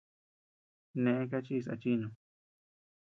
[1.03, 2.07] Nee kachis achinu.